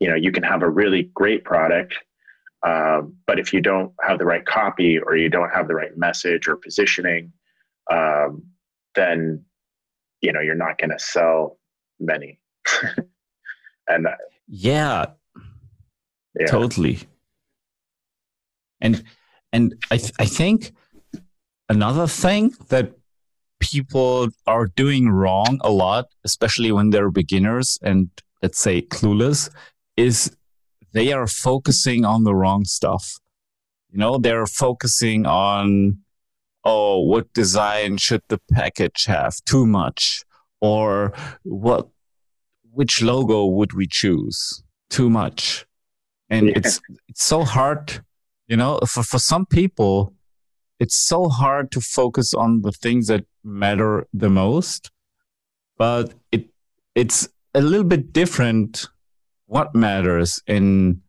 you 0.00 0.08
know, 0.08 0.16
you 0.16 0.32
can 0.32 0.42
have 0.42 0.62
a 0.62 0.68
really 0.68 1.10
great 1.14 1.44
product, 1.44 1.94
uh, 2.66 3.02
but 3.26 3.38
if 3.38 3.52
you 3.52 3.60
don't 3.60 3.92
have 4.02 4.18
the 4.18 4.24
right 4.24 4.44
copy 4.44 4.98
or 4.98 5.16
you 5.16 5.28
don't 5.28 5.50
have 5.50 5.68
the 5.68 5.74
right 5.74 5.96
message 5.96 6.48
or 6.48 6.56
positioning, 6.56 7.32
um, 7.90 8.42
then 8.94 9.44
you 10.22 10.32
know 10.32 10.40
you're 10.40 10.54
not 10.54 10.78
going 10.78 10.90
to 10.90 10.98
sell 10.98 11.58
many. 12.00 12.40
and 13.88 14.06
yeah, 14.48 15.06
yeah, 16.38 16.46
totally. 16.46 17.00
And 18.80 19.04
and 19.52 19.74
I 19.90 19.98
th- 19.98 20.12
I 20.18 20.24
think 20.24 20.72
another 21.68 22.06
thing 22.06 22.54
that 22.68 22.92
people 23.60 24.28
are 24.46 24.66
doing 24.66 25.08
wrong 25.08 25.58
a 25.62 25.70
lot, 25.70 26.06
especially 26.24 26.72
when 26.72 26.90
they're 26.90 27.10
beginners 27.10 27.78
and 27.82 28.10
let's 28.42 28.58
say 28.58 28.82
clueless, 28.82 29.48
is 29.96 30.36
they 30.92 31.12
are 31.12 31.26
focusing 31.26 32.04
on 32.04 32.24
the 32.24 32.34
wrong 32.34 32.64
stuff. 32.64 33.18
You 33.90 33.98
know, 33.98 34.18
they're 34.18 34.46
focusing 34.46 35.26
on, 35.26 35.98
oh, 36.64 37.00
what 37.00 37.32
design 37.32 37.96
should 37.96 38.22
the 38.28 38.40
package 38.52 39.04
have? 39.06 39.36
Too 39.44 39.66
much. 39.66 40.22
Or 40.60 41.12
what 41.42 41.88
which 42.70 43.02
logo 43.02 43.46
would 43.46 43.72
we 43.72 43.86
choose? 43.86 44.62
Too 44.90 45.10
much. 45.10 45.66
And 46.30 46.46
yeah. 46.46 46.54
it's 46.56 46.80
it's 47.08 47.24
so 47.24 47.44
hard, 47.44 48.04
you 48.46 48.56
know, 48.56 48.78
for, 48.86 49.02
for 49.02 49.18
some 49.18 49.44
people, 49.44 50.14
it's 50.78 50.96
so 50.96 51.28
hard 51.28 51.70
to 51.72 51.80
focus 51.80 52.32
on 52.32 52.62
the 52.62 52.72
things 52.72 53.08
that 53.08 53.24
matter 53.44 54.06
the 54.12 54.30
most. 54.30 54.90
But 55.76 56.14
it 56.30 56.48
it's 56.94 57.28
a 57.54 57.60
little 57.60 57.84
bit 57.84 58.12
different 58.12 58.86
what 59.46 59.74
matters 59.74 60.42
in 60.46 61.02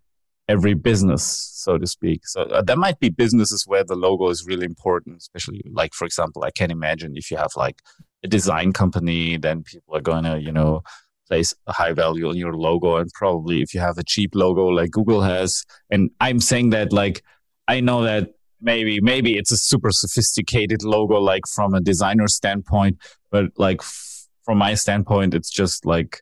every 0.48 0.74
business, 0.74 1.24
so 1.54 1.78
to 1.78 1.88
speak. 1.88 2.28
So 2.28 2.44
uh, 2.44 2.62
there 2.62 2.78
might 2.78 3.00
be 3.00 3.10
businesses 3.10 3.66
where 3.66 3.84
the 3.84 3.96
logo 3.96 4.30
is 4.30 4.46
really 4.46 4.66
important, 4.66 5.18
especially 5.18 5.62
like, 5.72 5.94
for 5.94 6.06
example, 6.06 6.44
I 6.44 6.52
can 6.52 6.72
imagine 6.72 7.14
if 7.16 7.32
you 7.32 7.38
have 7.38 7.52
like 7.56 7.82
a 8.24 8.28
design 8.28 8.74
company, 8.74 9.38
then 9.38 9.64
people 9.64 9.96
are 9.96 10.02
going 10.02 10.24
to, 10.26 10.40
you 10.42 10.52
know, 10.52 10.84
place 11.28 11.54
a 11.68 11.74
high 11.74 11.94
value 11.94 12.28
on 12.30 12.38
your 12.38 12.54
logo 12.54 12.98
and 12.98 13.10
probably 13.14 13.62
if 13.62 13.74
you 13.74 13.80
have 13.80 13.98
a 13.98 14.04
cheap 14.04 14.36
logo 14.36 14.66
like 14.66 14.92
google 14.92 15.22
has 15.22 15.64
and 15.90 16.12
i'm 16.20 16.40
saying 16.40 16.70
that 16.72 16.92
like 16.92 17.24
i 17.68 17.80
know 17.80 18.04
that 18.04 18.32
maybe 18.62 19.00
maybe 19.00 19.38
it's 19.38 19.52
a 19.52 19.58
super 19.58 19.92
sophisticated 19.92 20.84
logo 20.84 21.16
like 21.16 21.44
from 21.48 21.74
a 21.74 21.80
designer 21.80 22.28
standpoint 22.28 22.98
but 23.32 23.46
like 23.58 23.80
f- 23.80 24.28
from 24.44 24.58
my 24.58 24.74
standpoint 24.74 25.34
it's 25.34 25.50
just 25.50 25.86
like 25.86 26.22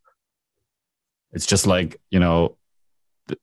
it's 1.34 1.46
just 1.46 1.66
like 1.66 1.98
you 2.10 2.20
know 2.20 2.56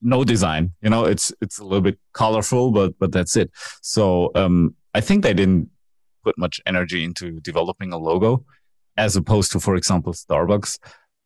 no 0.03 0.25
design 0.25 0.73
you 0.83 0.91
know 0.91 1.05
it's 1.05 1.33
it's 1.41 1.59
a 1.59 1.65
little 1.65 1.81
bit 1.81 1.99
colorful 2.13 2.71
but 2.71 2.99
but 2.99 3.13
that's 3.13 3.37
it 3.37 3.51
so 3.81 4.31
um 4.35 4.75
i 4.95 5.01
think 5.01 5.23
they 5.23 5.35
didn't 5.35 5.69
put 6.25 6.37
much 6.37 6.61
energy 6.67 7.05
into 7.05 7.41
developing 7.41 7.93
a 7.93 7.99
logo 7.99 8.45
as 8.97 9.17
opposed 9.17 9.53
to 9.53 9.61
for 9.61 9.77
example 9.77 10.13
starbucks 10.13 10.79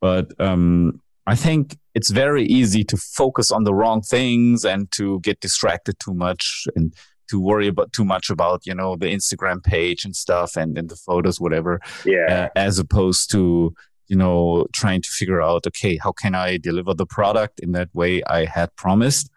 but 0.03 0.37
um, 0.37 0.99
I 1.25 1.35
think 1.35 1.77
it's 1.95 2.11
very 2.11 2.43
easy 2.43 2.83
to 2.83 2.97
focus 2.97 3.51
on 3.51 3.63
the 3.63 3.73
wrong 3.73 4.01
things 4.01 4.65
and 4.65 4.91
to 4.91 5.21
get 5.21 5.39
distracted 5.39 5.97
too 5.97 6.13
much 6.13 6.67
and 6.75 6.93
to 7.29 7.39
worry 7.39 7.69
about 7.69 7.93
too 7.93 8.03
much 8.03 8.29
about 8.29 8.65
you 8.65 8.75
know 8.75 8.97
the 8.97 9.05
Instagram 9.05 9.63
page 9.63 10.03
and 10.03 10.13
stuff 10.13 10.57
and, 10.57 10.77
and 10.77 10.89
the 10.89 10.97
photos 10.97 11.39
whatever. 11.39 11.79
Yeah. 12.05 12.25
Uh, 12.29 12.49
as 12.57 12.79
opposed 12.79 13.31
to 13.31 13.73
you 14.07 14.15
know 14.15 14.67
trying 14.73 15.01
to 15.01 15.09
figure 15.09 15.41
out 15.41 15.65
okay 15.67 15.97
how 15.97 16.11
can 16.11 16.35
I 16.35 16.57
deliver 16.57 16.93
the 16.93 17.05
product 17.05 17.59
in 17.59 17.71
that 17.73 17.89
way 17.93 18.23
I 18.23 18.45
had 18.45 18.75
promised, 18.75 19.29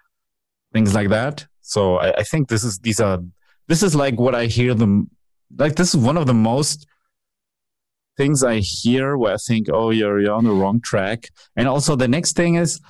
things 0.72 0.94
like 0.94 1.09
that. 1.11 1.46
So 1.61 1.96
I, 1.96 2.18
I 2.18 2.22
think 2.22 2.48
this 2.48 2.64
is 2.64 2.79
these 2.79 3.00
are 3.00 3.20
this 3.68 3.83
is 3.83 3.94
like 3.94 4.18
what 4.18 4.35
I 4.35 4.46
hear 4.46 4.74
them 4.74 5.11
like 5.57 5.76
this 5.76 5.94
is 5.94 6.00
one 6.00 6.16
of 6.16 6.26
the 6.26 6.35
most 6.35 6.87
things 8.16 8.42
I 8.42 8.59
hear 8.59 9.16
where 9.16 9.35
I 9.35 9.37
think, 9.37 9.68
oh, 9.72 9.90
you're, 9.90 10.20
you're 10.20 10.33
on 10.33 10.44
the 10.44 10.52
wrong 10.52 10.81
track. 10.81 11.29
And 11.55 11.68
also 11.68 11.96
the 11.96 12.09
next 12.09 12.35
thing 12.35 12.57
is 12.57 12.81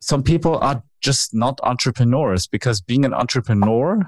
some 0.00 0.22
people 0.22 0.58
are 0.58 0.82
just 1.00 1.34
not 1.34 1.60
entrepreneurs 1.62 2.46
because 2.46 2.80
being 2.80 3.04
an 3.04 3.14
entrepreneur 3.14 4.02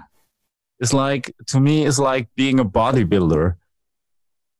is 0.80 0.92
like, 0.92 1.34
to 1.48 1.60
me, 1.60 1.84
is 1.84 1.98
like 1.98 2.28
being 2.34 2.58
a 2.58 2.64
bodybuilder. 2.64 3.54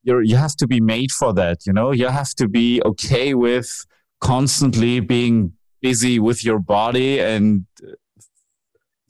You're, 0.03 0.23
you 0.23 0.37
have 0.37 0.57
to 0.57 0.67
be 0.67 0.81
made 0.81 1.13
for 1.13 1.33
that. 1.35 1.67
You 1.67 1.73
know, 1.73 1.93
you 1.93 2.09
have 2.09 2.35
to 2.35 2.49
be 2.49 2.83
okay 2.85 3.35
with 3.35 3.87
constantly 4.21 5.01
being 5.01 5.53
busy 5.81 6.19
with 6.19 6.45
your 6.45 6.59
body 6.59 7.21
and 7.21 7.67
uh, 7.83 7.93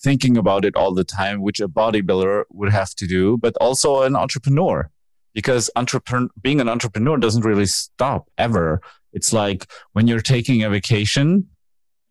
thinking 0.03 0.37
about 0.37 0.65
it 0.65 0.75
all 0.75 0.93
the 0.95 1.05
time, 1.05 1.43
which 1.43 1.61
a 1.61 1.69
bodybuilder 1.69 2.45
would 2.51 2.73
have 2.73 2.95
to 2.97 3.07
do, 3.07 3.39
but 3.39 3.55
also 3.61 4.03
an 4.03 4.17
entrepreneur 4.17 4.91
because 5.35 5.71
entrepreneur, 5.77 6.29
being 6.41 6.61
an 6.61 6.69
entrepreneur 6.69 7.17
doesn't 7.17 7.45
really 7.45 7.67
stop 7.67 8.29
ever. 8.39 8.81
It's 9.13 9.33
like 9.33 9.67
when 9.93 10.07
you're 10.07 10.21
taking 10.21 10.63
a 10.63 10.71
vacation, 10.71 11.49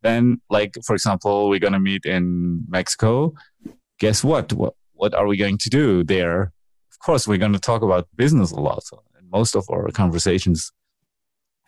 then 0.01 0.41
like, 0.49 0.75
for 0.85 0.93
example, 0.93 1.49
we're 1.49 1.59
going 1.59 1.73
to 1.73 1.79
meet 1.79 2.05
in 2.05 2.65
Mexico. 2.67 3.33
Guess 3.99 4.23
what? 4.23 4.53
What, 4.53 4.73
what 4.93 5.13
are 5.13 5.27
we 5.27 5.37
going 5.37 5.57
to 5.59 5.69
do 5.69 6.03
there? 6.03 6.51
Course, 7.03 7.27
we're 7.27 7.37
going 7.37 7.53
to 7.53 7.59
talk 7.59 7.81
about 7.81 8.07
business 8.15 8.51
a 8.51 8.59
lot. 8.59 8.83
So 8.83 9.01
most 9.31 9.55
of 9.55 9.67
our 9.71 9.89
conversations, 9.89 10.71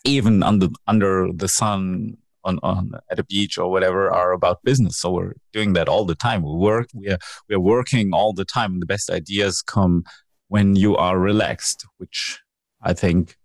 even 0.06 0.44
under, 0.44 0.68
under 0.86 1.30
the 1.34 1.48
sun 1.48 2.18
on, 2.44 2.60
on 2.62 2.92
at 3.10 3.20
a 3.20 3.24
beach 3.24 3.58
or 3.58 3.72
whatever 3.72 4.12
are 4.12 4.32
about 4.32 4.64
business. 4.64 4.98
So 4.98 5.12
we're 5.12 5.34
doing 5.52 5.74
that 5.74 5.88
all 5.88 6.06
the 6.06 6.16
time. 6.16 6.44
We 6.44 6.54
work, 6.56 6.90
we 6.94 7.10
are, 7.10 7.18
we 7.50 7.56
are 7.56 7.60
working 7.60 8.14
all 8.14 8.34
the 8.34 8.46
time. 8.46 8.80
The 8.80 8.86
best 8.86 9.10
ideas 9.10 9.62
come 9.62 10.04
when 10.50 10.76
you 10.76 10.96
are 10.98 11.18
relaxed, 11.18 11.86
which 11.98 12.40
I 12.82 12.94
think, 12.94 13.38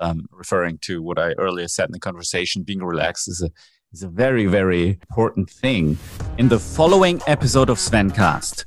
um, 0.00 0.26
referring 0.30 0.78
to 0.82 1.02
what 1.02 1.18
I 1.18 1.32
earlier 1.32 1.68
said 1.68 1.88
in 1.88 1.92
the 1.92 2.00
conversation, 2.00 2.62
being 2.62 2.82
relaxed 2.82 3.28
is 3.28 3.42
a 3.42 3.50
is 3.92 4.02
a 4.02 4.08
very 4.08 4.46
very 4.46 4.98
important 5.10 5.50
thing. 5.50 5.98
In 6.36 6.48
the 6.48 6.58
following 6.58 7.20
episode 7.26 7.70
of 7.70 7.78
Svencast. 7.78 8.64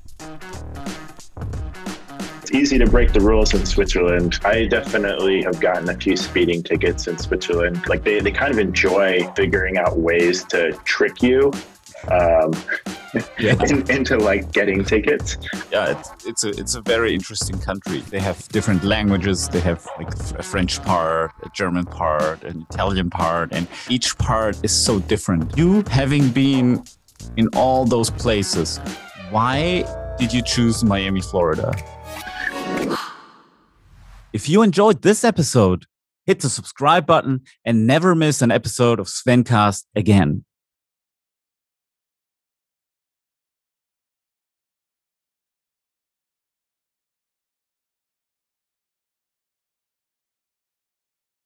It's 2.51 2.57
easy 2.57 2.77
to 2.79 2.85
break 2.85 3.13
the 3.13 3.21
rules 3.21 3.53
in 3.53 3.65
Switzerland. 3.65 4.37
I 4.43 4.65
definitely 4.65 5.41
have 5.43 5.61
gotten 5.61 5.87
a 5.87 5.95
few 5.95 6.17
speeding 6.17 6.61
tickets 6.61 7.07
in 7.07 7.17
Switzerland. 7.17 7.87
Like 7.87 8.03
they, 8.03 8.19
they 8.19 8.31
kind 8.31 8.51
of 8.51 8.59
enjoy 8.59 9.25
figuring 9.37 9.77
out 9.77 9.97
ways 9.97 10.43
to 10.45 10.73
trick 10.83 11.23
you 11.23 11.53
um, 12.09 12.51
yeah. 13.39 13.55
in, 13.69 13.89
into 13.89 14.17
like 14.17 14.51
getting 14.51 14.83
tickets. 14.83 15.37
Yeah, 15.71 15.97
it's, 15.97 16.25
it's 16.25 16.43
a 16.43 16.49
it's 16.49 16.75
a 16.75 16.81
very 16.81 17.13
interesting 17.13 17.57
country. 17.57 17.99
They 18.09 18.19
have 18.19 18.45
different 18.49 18.83
languages. 18.83 19.47
They 19.47 19.61
have 19.61 19.87
like 19.97 20.13
a 20.37 20.43
French 20.43 20.83
part, 20.83 21.31
a 21.43 21.49
German 21.53 21.85
part, 21.85 22.43
an 22.43 22.67
Italian 22.69 23.09
part, 23.09 23.53
and 23.53 23.65
each 23.87 24.17
part 24.17 24.61
is 24.61 24.73
so 24.73 24.99
different. 24.99 25.57
You 25.57 25.85
having 25.89 26.27
been 26.31 26.83
in 27.37 27.47
all 27.55 27.85
those 27.85 28.09
places, 28.09 28.79
why 29.29 29.85
did 30.19 30.33
you 30.33 30.41
choose 30.41 30.83
Miami, 30.83 31.21
Florida? 31.21 31.73
If 34.34 34.48
you 34.48 34.62
enjoyed 34.62 35.02
this 35.02 35.26
episode, 35.26 35.86
hit 36.26 36.39
the 36.39 36.50
subscribe 36.50 37.06
button 37.06 37.41
and 37.65 37.86
never 37.86 38.15
miss 38.15 38.41
an 38.41 38.50
episode 38.50 38.98
of 38.98 39.08
Svencast 39.08 39.84
again. 39.94 40.46